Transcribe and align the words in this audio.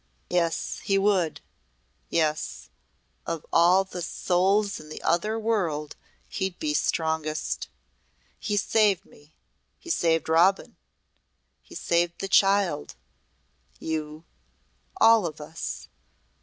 "Yes, 0.31 0.79
he 0.79 0.97
would! 0.97 1.41
Yes 2.09 2.71
of 3.27 3.45
all 3.53 3.83
the 3.83 4.01
souls 4.01 4.79
in 4.79 4.89
the 4.89 4.99
other 5.03 5.37
world 5.37 5.95
he'd 6.27 6.57
be 6.57 6.73
strongest. 6.73 7.67
He 8.39 8.57
saved 8.57 9.05
me 9.05 9.35
he 9.77 9.91
saved 9.91 10.27
Robin 10.27 10.75
he 11.61 11.75
saved 11.75 12.17
the 12.17 12.27
child 12.27 12.95
you 13.77 14.25
all 14.99 15.27
of 15.27 15.39
us! 15.39 15.87